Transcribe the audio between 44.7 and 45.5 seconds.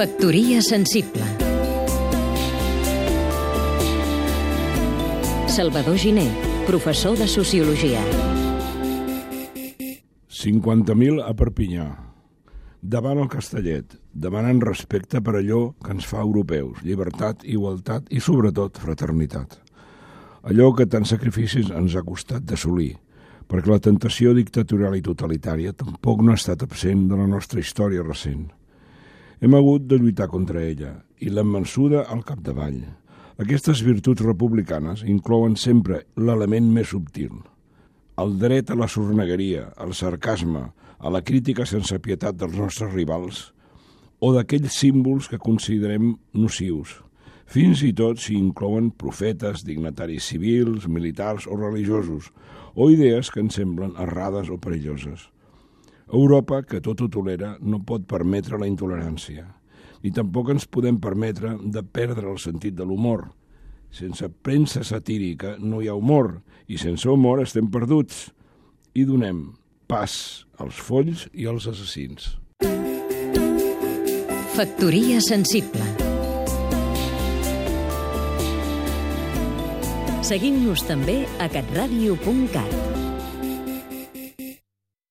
símbols que